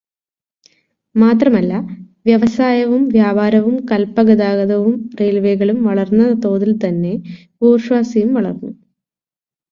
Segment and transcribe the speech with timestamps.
[1.15, 1.73] മാത്രമല്ല,
[2.25, 7.13] വ്യവസായവും വ്യാപാരവും കപ്പൽഗതാഗതവും റെയിൽവേകളും വളർന്ന തോതിൽത്തന്നെ
[7.61, 8.71] ബൂർഷ്വാസിയും വളർന്നു.